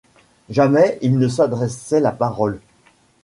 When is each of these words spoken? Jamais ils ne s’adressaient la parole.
Jamais 0.49 0.97
ils 1.03 1.15
ne 1.19 1.27
s’adressaient 1.27 1.99
la 1.99 2.11
parole. 2.11 2.59